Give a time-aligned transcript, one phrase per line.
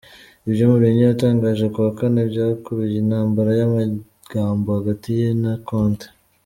[0.47, 6.07] Ibyo Mourinho yatangaje kuwa Kane byakuruye intambara y’amagambo hagati ye na Conte